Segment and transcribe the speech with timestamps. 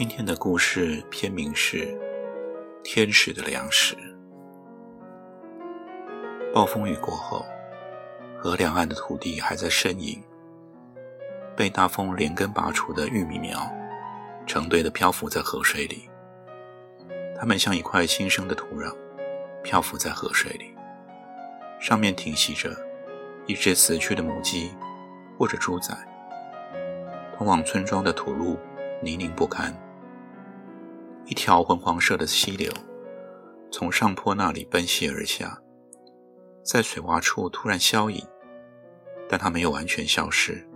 [0.00, 1.84] 今天的故事片名是
[2.82, 3.94] 《天使的粮食》。
[6.54, 7.44] 暴风雨过后，
[8.38, 10.18] 河两岸的土地还在呻吟。
[11.54, 13.70] 被大风连根拔除的玉米苗，
[14.46, 16.08] 成堆的漂浮在河水里。
[17.38, 18.96] 它们像一块新生的土壤，
[19.62, 20.74] 漂浮在河水里。
[21.78, 22.74] 上面停息着
[23.44, 24.72] 一只死去的母鸡，
[25.38, 25.94] 或者猪仔。
[27.36, 28.58] 通往村庄的土路
[29.02, 29.70] 泥泞不堪。
[31.26, 32.72] 一条昏黄色的溪流
[33.70, 35.56] 从上坡那里奔泻而下，
[36.64, 38.20] 在水洼处突然消隐，
[39.28, 40.66] 但它没有完全消失。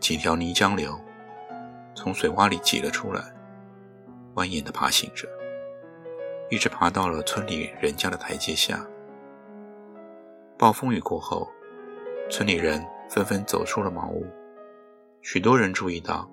[0.00, 0.98] 几条泥浆流
[1.94, 3.22] 从水洼里挤了出来，
[4.34, 5.28] 蜿蜒地爬行着，
[6.50, 8.84] 一直爬到了村里人家的台阶下。
[10.58, 11.48] 暴风雨过后，
[12.28, 14.26] 村里人纷纷走出了茅屋，
[15.22, 16.28] 许多人注意到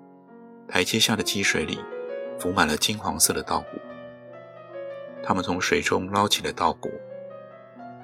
[0.66, 1.78] 台阶下的积水里。
[2.42, 3.78] 浮满了金黄色的稻谷，
[5.22, 6.90] 他们从水中捞起了稻谷，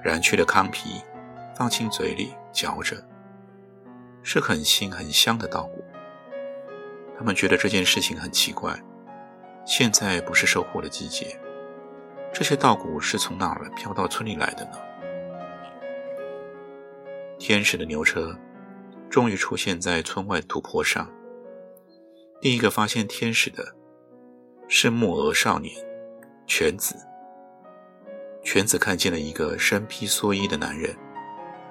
[0.01, 1.01] 燃去了糠皮，
[1.57, 2.95] 放进嘴里嚼着，
[4.23, 5.83] 是很新很香的稻谷。
[7.17, 8.81] 他们觉得这件事情很奇怪，
[9.65, 11.37] 现在不是收获的季节，
[12.31, 14.77] 这些稻谷是从哪儿飘到村里来的呢？
[17.37, 18.33] 天使的牛车
[19.09, 21.11] 终于出现在村外土坡上，
[22.39, 23.75] 第一个发现天使的。
[24.71, 25.73] 是木鹅少年，
[26.45, 26.95] 犬子。
[28.43, 30.95] 犬子看见了一个身披蓑衣的男人，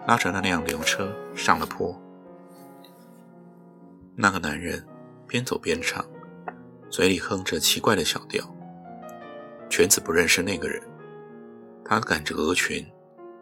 [0.05, 1.97] 拉着那辆牛车上了坡。
[4.17, 4.85] 那个男人
[5.29, 6.05] 边走边唱，
[6.91, 8.45] 嘴里哼着奇怪的小调。
[9.71, 10.83] 犬子不认识那个人，
[11.85, 12.85] 他赶着鹅群，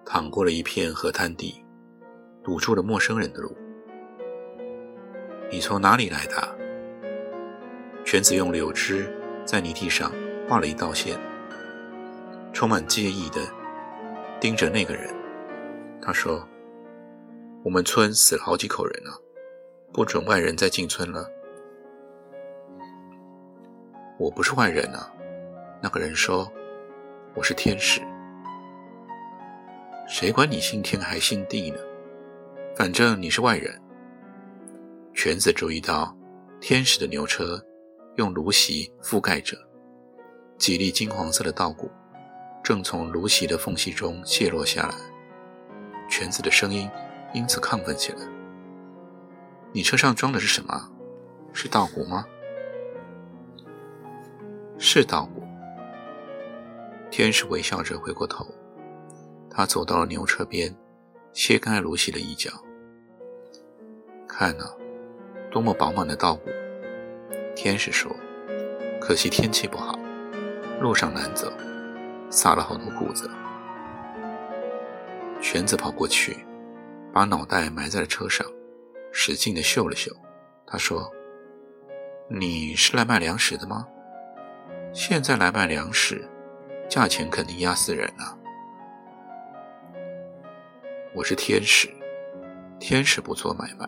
[0.04, 1.64] 淌过了一片河滩地，
[2.44, 3.56] 堵住了陌生人的路。
[5.50, 6.58] 你从哪里来的？
[8.04, 9.10] 犬子用柳枝。
[9.46, 10.12] 在泥地上
[10.48, 11.16] 画了一道线，
[12.52, 13.40] 充满介意的
[14.40, 15.08] 盯着那个人。
[16.02, 16.46] 他说
[17.64, 19.18] ：“我们村死了好几口人了，
[19.92, 21.30] 不准外人再进村了。”
[24.18, 25.12] 我不是外人啊，
[25.82, 26.50] 那个人说
[27.34, 28.00] ：“我是天使。”
[30.08, 31.78] 谁管你姓天还姓地呢？
[32.76, 33.80] 反正你是外人。
[35.14, 36.16] 犬子注意到
[36.60, 37.65] 天使的牛车。
[38.16, 39.56] 用芦席覆盖着
[40.58, 41.90] 几粒金黄色的稻谷，
[42.64, 44.94] 正从芦席的缝隙中泻落下来。
[46.08, 46.88] 犬子的声音
[47.34, 48.18] 因此亢奋起来
[49.72, 50.90] ：“你车上装的是什么？
[51.52, 52.24] 是稻谷吗
[54.78, 55.42] ？”“是稻谷。”
[57.10, 58.46] 天使微笑着回过头，
[59.50, 60.74] 他走到了牛车边，
[61.32, 62.50] 切开芦席的一角，
[64.26, 64.74] 看啊，
[65.50, 66.50] 多么饱满的稻谷！
[67.56, 68.14] 天使说
[69.00, 69.98] ：“可惜天气不好，
[70.78, 71.50] 路上难走，
[72.30, 73.28] 撒了好多谷子。”
[75.40, 76.36] 犬子跑过去，
[77.14, 78.46] 把脑袋埋在了车上，
[79.10, 80.14] 使劲地嗅了嗅。
[80.66, 81.10] 他说
[82.28, 83.88] ：“你是来卖粮食的吗？
[84.92, 86.28] 现在来卖粮食，
[86.90, 88.36] 价钱肯定压死人啊！”
[91.14, 91.88] 我是天使，
[92.78, 93.86] 天使不做买卖。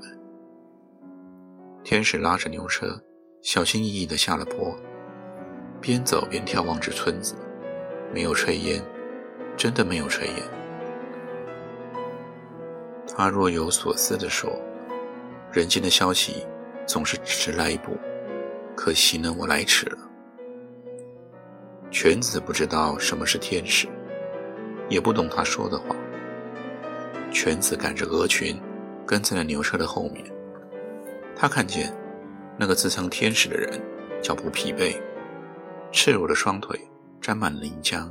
[1.84, 2.98] 天使拉着牛车。
[3.40, 4.76] 小心翼翼地下了坡，
[5.80, 7.36] 边走边眺望着村子，
[8.12, 8.82] 没有炊烟，
[9.56, 10.34] 真的没有炊烟。
[13.16, 14.50] 他若有所思地说
[15.52, 16.44] ：“人间的消息
[16.84, 17.96] 总是迟来一步，
[18.76, 19.98] 可惜呢，我来迟了。”
[21.92, 23.86] 犬子不知道什么是天使，
[24.88, 25.94] 也不懂他说的话。
[27.32, 28.60] 犬子赶着鹅群，
[29.06, 30.24] 跟在了牛车的后面。
[31.36, 31.96] 他看见。
[32.58, 33.80] 那个自称天使的人
[34.20, 35.00] 脚步疲惫，
[35.92, 36.78] 赤裸的双腿
[37.20, 38.10] 沾满了泥浆，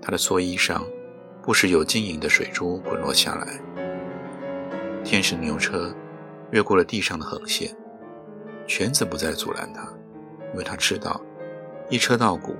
[0.00, 0.84] 他的蓑衣上
[1.42, 3.58] 不时有晶莹的水珠滚落下来。
[5.02, 5.94] 天使牛车
[6.50, 7.74] 越过了地上的横线，
[8.66, 9.88] 犬子不再阻拦他，
[10.52, 11.18] 因为他知道
[11.88, 12.54] 一车稻谷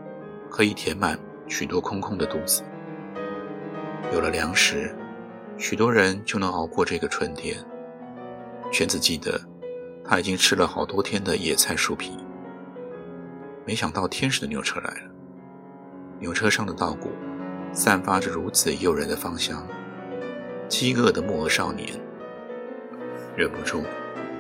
[0.49, 2.63] 可以填满许多空空的肚子。
[4.15, 4.95] 有了粮食，
[5.59, 7.57] 许多人就能熬过这个春天。
[8.73, 9.41] 犬子记得，
[10.09, 12.17] 他已经吃了好多天的野菜树皮。
[13.65, 15.11] 没想到天使的牛车来了，
[16.21, 17.11] 牛车上的稻谷
[17.73, 19.67] 散发着如此诱人的芳香。
[20.69, 21.89] 饥饿的木偶少年
[23.37, 23.85] 忍不住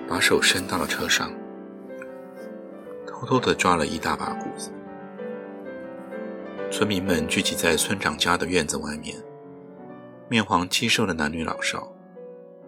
[0.08, 1.32] 把手伸到了车上，
[3.06, 4.70] 偷偷地抓了一大把谷子。
[6.68, 9.16] 村民们聚集在村长家的院子外面，
[10.28, 11.92] 面黄肌瘦的男女老少，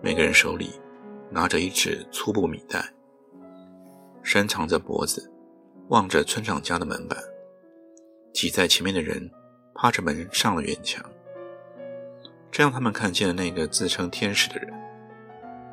[0.01, 0.81] 每个人手里
[1.31, 2.93] 拿着一纸粗布米袋，
[4.23, 5.31] 伸长着脖子
[5.89, 7.19] 望着村长家的门板。
[8.33, 9.31] 挤在前面的人
[9.75, 11.05] 趴着门上了院墙。
[12.51, 14.73] 这让他们看见了那个自称天使的人，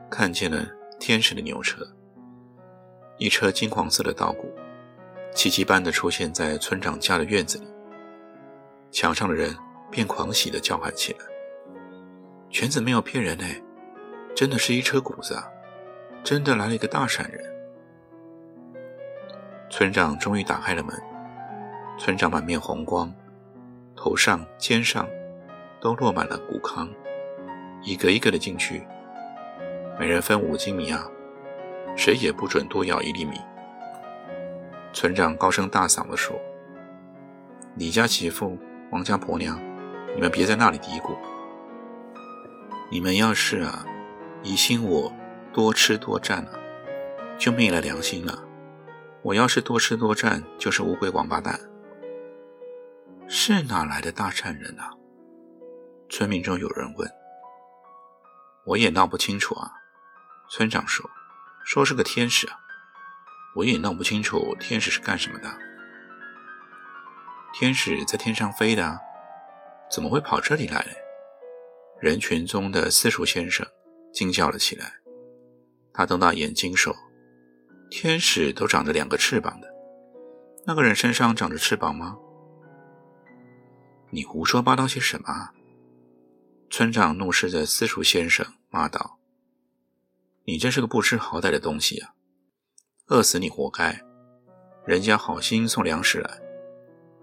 [0.09, 0.67] 看见了
[0.99, 1.85] 天使的牛车，
[3.17, 4.51] 一车金黄色的稻谷，
[5.33, 7.65] 奇迹般的出现在村长家的院子里。
[8.91, 9.55] 墙上的人
[9.91, 11.19] 便狂喜的叫喊起来
[12.49, 13.61] ：“犬子没有骗人哎，
[14.35, 15.47] 真的是一车谷子啊，
[16.23, 17.43] 真的来了一个大善人。”
[19.71, 20.95] 村长终于打开了门，
[21.97, 23.11] 村长满面红光，
[23.95, 25.07] 头上、肩上。
[25.81, 26.89] 都落满了谷糠，
[27.83, 28.87] 一个一个的进去，
[29.99, 31.07] 每人分五斤米啊，
[31.95, 33.39] 谁也不准多要一粒米。
[34.93, 36.35] 村长高声大嗓地说
[37.77, 38.57] ：“李家媳妇、
[38.89, 39.59] 王家婆娘，
[40.15, 41.15] 你们别在那里嘀咕。
[42.89, 43.85] 你们要是啊，
[44.45, 45.11] 疑心我
[45.51, 46.59] 多吃多占了，
[47.35, 48.43] 就昧了良心了。
[49.23, 51.59] 我要是多吃多占，就是乌龟王八蛋。
[53.27, 54.91] 是哪来的大善人啊？”
[56.09, 57.11] 村民中有人问
[58.67, 59.71] ：“我也闹不清楚啊。”
[60.47, 61.09] 村长说
[61.65, 62.59] ：“说是个天使啊，
[63.55, 65.51] 我也闹不清楚天使是干什么的。
[67.51, 68.99] 天使在天上飞的，
[69.89, 70.85] 怎么会跑这里来？”
[71.99, 73.65] 人群中的私塾先生
[74.15, 74.93] 惊叫了起来。
[75.93, 76.95] 他瞪大眼睛说
[77.91, 79.67] ：“天使都长着两个翅膀的，
[80.65, 82.17] 那个人身上长着翅膀吗？”
[84.09, 85.49] 你胡说八道些什么？
[86.69, 89.19] 村长怒视着私塾先生，骂道
[90.47, 92.13] ：“你真是个不知好歹的东西啊！
[93.07, 94.01] 饿死你活该！
[94.85, 96.39] 人家好心送粮食来，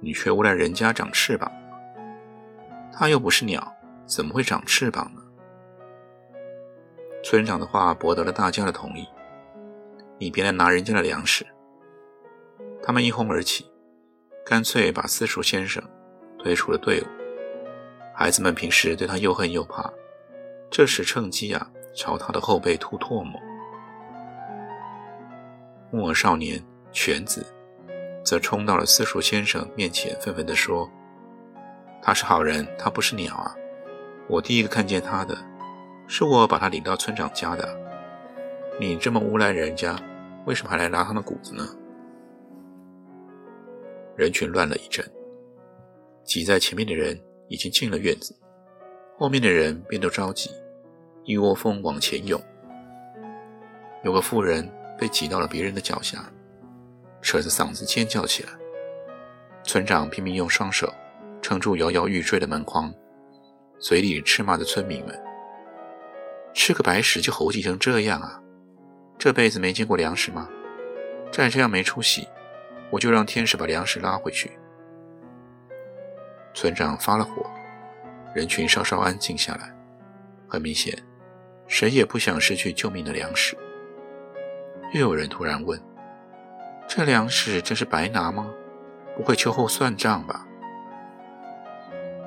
[0.01, 1.51] 你却诬赖人家长翅膀。
[2.93, 3.75] 他又不是鸟，
[4.07, 5.22] 怎么会长翅膀呢？”
[7.23, 9.07] 村长的话博得了大家的同意。
[10.19, 11.47] 你别来拿人家的粮食！
[12.83, 13.71] 他们一哄而起，
[14.45, 15.83] 干脆把私塾先生
[16.39, 17.07] 推出了队伍。
[18.15, 19.91] 孩子们平时对他又恨又怕，
[20.71, 23.41] 这时趁机啊，朝他的后背吐唾沫。
[25.91, 27.45] 木偶少年犬子
[28.25, 30.89] 则冲到了私塾先生面前，愤愤地说
[32.03, 33.55] ：“他是好人，他不是鸟啊！
[34.29, 35.37] 我第一个看见他的，
[36.15, 37.67] 是我把他领到村长家的。
[38.79, 39.99] 你这么诬赖人家，
[40.45, 41.67] 为什么还来拿他的谷子呢？”
[44.15, 45.03] 人群乱了一阵，
[46.23, 47.19] 挤在前面的人。
[47.49, 48.35] 已经进了院子，
[49.19, 50.51] 后面的人便都着急，
[51.23, 52.41] 一窝蜂往前涌。
[54.05, 54.67] 有个妇人
[54.97, 56.33] 被挤到了别人的脚下，
[57.21, 58.49] 扯着嗓子尖叫起来。
[59.65, 60.91] 村长拼命用双手
[61.43, 62.91] 撑住摇摇欲坠的门框，
[63.79, 65.15] 嘴里斥骂着村民们
[66.55, 68.41] ：“吃个白食就猴急成这样啊？
[69.19, 70.49] 这辈子没见过粮食吗？
[71.31, 72.29] 再这样没出息，
[72.91, 74.51] 我就让天使把粮食拉回去。”
[76.55, 77.51] 村长发了火，
[78.35, 79.75] 人群稍稍安静下来。
[80.47, 80.95] 很明显，
[81.67, 83.57] 谁也不想失去救命的粮食。
[84.93, 85.81] 又有人突然问
[86.87, 88.53] ：“这粮食真是白拿吗？
[89.17, 90.47] 不会秋后算账吧？”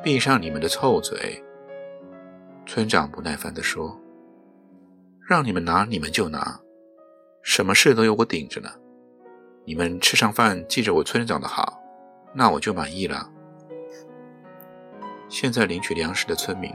[0.04, 1.44] 闭上你们的臭嘴！
[2.66, 3.96] 村长不耐烦地说
[5.28, 6.60] ：“让你们拿，你们就拿，
[7.42, 8.70] 什么事都有我顶着呢。
[9.66, 11.82] 你们吃上饭，记着我村长的好，
[12.32, 13.28] 那我就满意了。”
[15.28, 16.72] 现在领取粮食的村民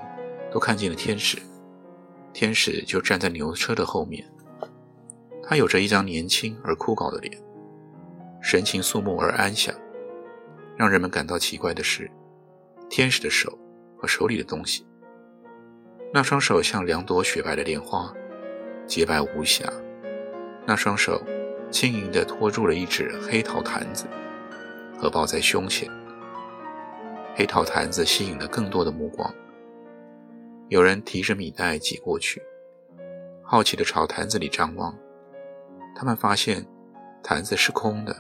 [0.50, 1.38] 都看见了天使，
[2.33, 4.28] 天使就站在牛车的后面。
[5.45, 7.40] 他有着一张年轻而枯槁的脸，
[8.42, 9.73] 神情肃穆而安详。
[10.76, 12.11] 让人们感到奇怪的是，
[12.88, 13.57] 天使的手
[13.97, 14.85] 和手里的东西。
[16.12, 18.12] 那双手像两朵雪白的莲花，
[18.90, 19.64] 洁白无瑕。
[20.66, 21.23] 那双手
[21.70, 24.04] 轻盈地托住了一只黑陶坛子，
[24.99, 25.88] 合抱在胸前。
[27.37, 29.32] 黑陶坛子吸引了更多的目光。
[30.66, 32.42] 有人提着米袋挤过去，
[33.44, 34.92] 好奇地朝坛子里张望。
[35.94, 36.66] 他们发现
[37.23, 38.16] 坛子是空的。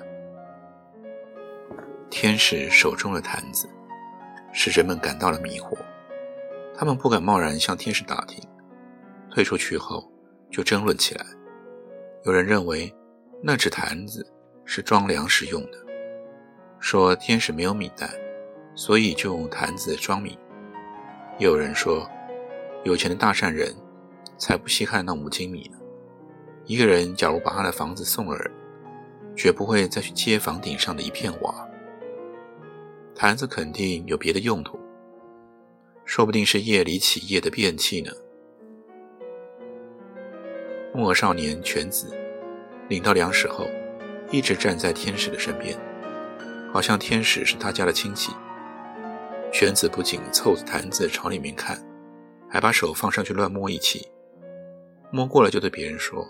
[2.08, 3.68] 天使手中的坛子，
[4.52, 5.76] 使人们感到了迷惑。
[6.76, 8.40] 他们不敢贸然向天使打听，
[9.32, 10.09] 退出去后
[10.50, 11.24] 就争论起来。
[12.24, 12.92] 有人认为
[13.42, 14.26] 那只坛子
[14.64, 15.78] 是装粮食用的，
[16.78, 18.10] 说天使没有米袋，
[18.74, 20.38] 所以就用坛子装米。
[21.38, 22.06] 也有人说，
[22.84, 23.74] 有钱的大善人
[24.36, 25.78] 才不稀罕那五斤米呢。
[26.66, 28.50] 一个人假如把他的房子送了人，
[29.34, 31.66] 绝不会再去接房顶上的一片瓦。
[33.14, 34.78] 坛子肯定有别的用途，
[36.04, 38.12] 说不定是夜里起夜的便器呢。
[40.92, 42.12] 木偶少年犬子
[42.88, 43.66] 领到粮食后，
[44.30, 45.78] 一直站在天使的身边，
[46.72, 48.32] 好像天使是他家的亲戚。
[49.52, 51.80] 犬子不仅凑着坛子朝里面看，
[52.48, 54.08] 还把手放上去乱摸一气，
[55.12, 56.26] 摸过了就对别人说：“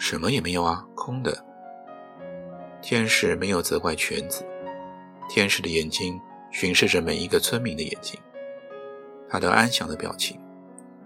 [0.00, 1.44] 什么也没有啊，空的。”
[2.80, 4.42] 天使没有责怪犬子，
[5.28, 6.18] 天使的眼睛
[6.50, 8.18] 巡视着每一个村民的眼睛，
[9.28, 10.40] 他的安详的表情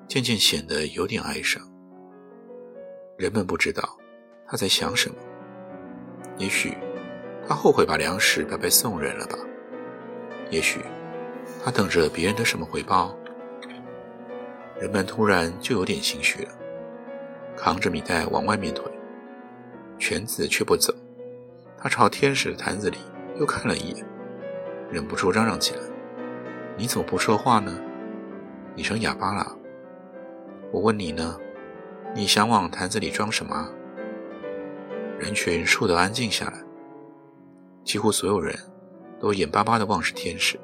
[0.06, 1.60] 渐渐显得有点哀伤。
[3.16, 3.82] 人们不知道
[4.46, 5.16] 他在想什么，
[6.36, 6.76] 也许
[7.46, 9.38] 他后悔把粮食白白送人了吧，
[10.50, 10.80] 也许
[11.64, 13.16] 他等着别人的什么回报。
[14.80, 16.50] 人们突然就有点心虚了，
[17.56, 18.84] 扛着米袋往外面推，
[19.98, 20.92] 犬子却不走。
[21.78, 22.98] 他朝天使的坛子里
[23.38, 24.04] 又看了一眼，
[24.90, 25.80] 忍不住嚷嚷起来
[26.76, 27.78] ：“你怎么不说话呢？
[28.74, 29.56] 你成哑巴了？
[30.72, 31.38] 我问你呢，
[32.14, 33.68] 你想往坛子里装什么？”
[35.18, 36.62] 人群倏地安静下来，
[37.82, 38.56] 几乎所有人
[39.18, 40.58] 都眼巴巴地望着天使，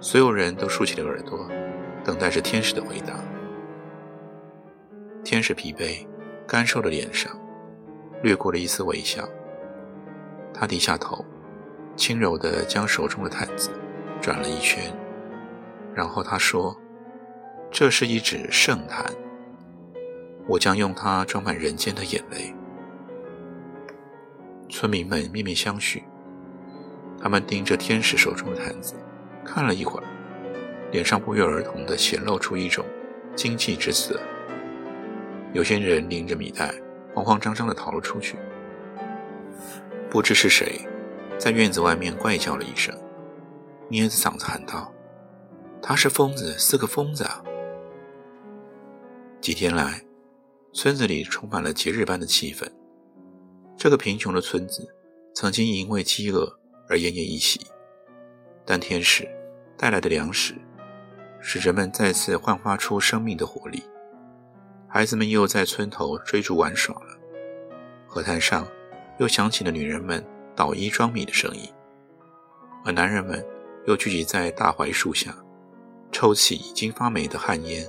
[0.00, 1.48] 所有人都竖起了耳朵，
[2.04, 3.14] 等待着天使的回答。
[5.22, 6.06] 天使疲惫、
[6.46, 7.30] 干瘦的脸上
[8.22, 9.28] 掠过了一丝微笑。
[10.52, 11.24] 他低下头，
[11.96, 13.70] 轻柔地将手中的毯子
[14.20, 14.92] 转了一圈，
[15.94, 16.76] 然后他说
[17.70, 19.04] ：“这是一纸圣坛，
[20.46, 22.54] 我将用它装满人间的眼泪。”
[24.68, 26.02] 村民们面面相觑，
[27.20, 28.94] 他们盯着天使手中的毯子
[29.44, 30.04] 看了一会儿，
[30.90, 32.84] 脸上不约而同地显露出一种
[33.36, 34.18] 惊悸之色。
[35.52, 36.74] 有些人拎着米袋，
[37.14, 38.38] 慌慌张张地逃了出去。
[40.08, 40.80] 不知是谁，
[41.38, 42.94] 在院子外面怪叫了一声，
[43.88, 44.90] 捏着嗓子喊道
[45.82, 47.42] ：“他是疯子，是个疯子啊！”
[49.40, 50.02] 几天来，
[50.72, 52.66] 村子里充满了节日般的气氛。
[53.76, 54.88] 这个贫穷的村子
[55.34, 56.50] 曾经因为饥饿
[56.88, 57.60] 而奄奄一息，
[58.64, 59.28] 但天使
[59.76, 60.54] 带来的粮食，
[61.40, 63.82] 使人们再次焕发出生命的活力。
[64.88, 67.18] 孩子们又在村头追逐玩耍了，
[68.06, 68.66] 河滩上。
[69.18, 70.24] 又响起了女人们
[70.56, 71.70] 捣衣装米的声音，
[72.82, 73.44] 而男人们
[73.86, 75.32] 又聚集在大槐树下，
[76.10, 77.88] 抽起已经发霉的旱烟，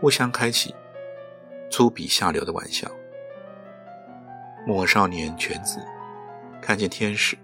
[0.00, 0.72] 互相开启
[1.72, 2.86] 粗鄙下流的玩笑。
[4.66, 5.80] 木偶少年犬子
[6.60, 7.36] 看见天使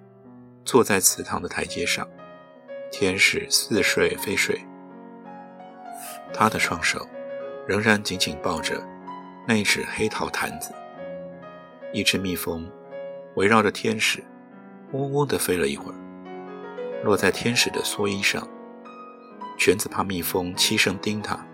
[0.66, 2.06] 坐在祠堂的台阶上，
[2.92, 4.61] 天使似睡非睡，
[6.32, 7.08] 他的双手
[7.66, 8.87] 仍然紧紧抱着
[9.47, 10.75] 那只黑陶坛子。
[11.90, 12.70] 一只蜜蜂
[13.35, 14.23] 围绕着天使，
[14.92, 15.97] 嗡嗡地飞了一会儿，
[17.02, 18.47] 落在天使的蓑衣上。
[19.56, 21.44] 犬子怕蜜蜂凄声叮他，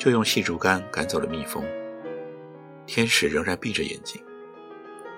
[0.00, 1.62] 就用细竹竿赶走了蜜蜂。
[2.86, 4.24] 天使仍然闭着眼睛，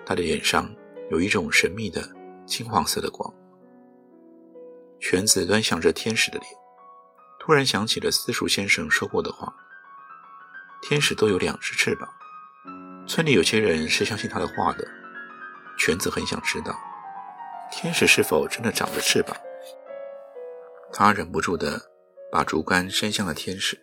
[0.05, 0.69] 他的脸上
[1.09, 2.03] 有一种神秘的
[2.45, 3.33] 金黄色的光。
[4.99, 6.51] 犬子端详着天使的脸，
[7.39, 9.55] 突然想起了私塾先生说过的话：
[10.83, 12.09] 天使都有两只翅膀。
[13.07, 14.87] 村里有些人是相信他的话的。
[15.79, 16.77] 犬子很想知道，
[17.71, 19.37] 天使是否真的长着翅膀。
[20.93, 21.81] 他忍不住地
[22.33, 23.81] 把竹竿伸向了天使。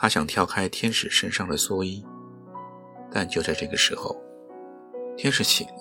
[0.00, 2.02] 他想跳开天使身上的蓑衣，
[3.12, 4.16] 但就在这个时候，
[5.14, 5.74] 天使醒了。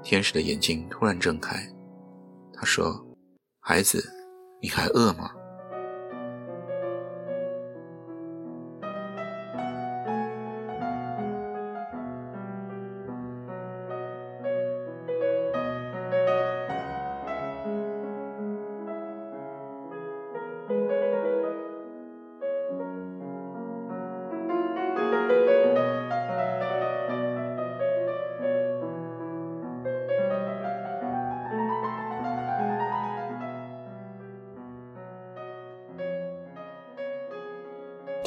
[0.00, 1.68] 天使的眼睛突然睁开，
[2.54, 3.04] 他说
[3.58, 4.00] ：“孩子，
[4.62, 5.32] 你还饿吗？”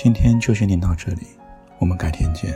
[0.09, 1.27] 今天就先念到这里，
[1.77, 2.51] 我们改天见。